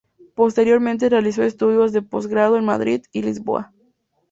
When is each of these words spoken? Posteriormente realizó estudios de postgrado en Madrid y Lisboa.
Posteriormente 0.33 1.09
realizó 1.09 1.43
estudios 1.43 1.91
de 1.93 2.01
postgrado 2.01 2.57
en 2.57 2.65
Madrid 2.65 3.03
y 3.11 3.21
Lisboa. 3.21 3.71